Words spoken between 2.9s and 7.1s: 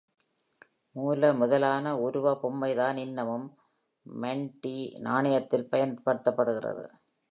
இன்னமும் Maundy நாணயத்தில் பயன்படுத்தப் படுகிறது.